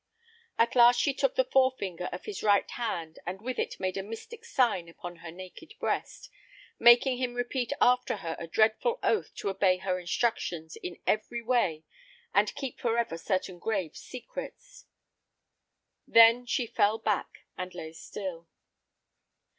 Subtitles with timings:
[0.57, 4.01] At last she took the forefinger of his right hand and with it made a
[4.01, 6.31] mystic sign upon her naked breast,
[6.79, 11.83] making him repeat after her a dreadful oath to obey her instructions in every way
[12.33, 14.85] and keep forever certain grave secrets.
[16.07, 18.47] Then she fell back and lay still.